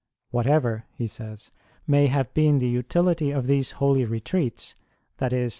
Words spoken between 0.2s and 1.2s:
Whatever, he